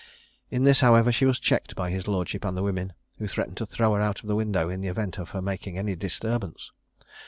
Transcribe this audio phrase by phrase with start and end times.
[0.49, 3.67] In this, however, she was checked by his lordship and the women, who threatened to
[3.67, 6.71] throw her out of window in the event of her making any disturbance.